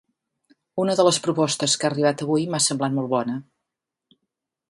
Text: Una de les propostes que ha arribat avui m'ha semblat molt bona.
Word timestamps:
Una 0.83 0.95
de 0.99 1.03
les 1.07 1.19
propostes 1.27 1.75
que 1.83 1.87
ha 1.87 1.91
arribat 1.91 2.25
avui 2.25 2.47
m'ha 2.53 2.63
semblat 2.69 2.95
molt 2.97 3.11
bona. 3.15 3.39